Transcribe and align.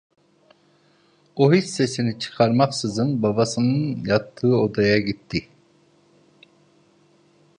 O 1.35 1.53
hiç 1.53 1.65
sesini 1.65 2.19
çıkarmaksızın 2.19 3.23
babasının 3.23 4.05
yattığı 4.05 4.55
odaya 4.55 4.97
gitti. 4.99 5.47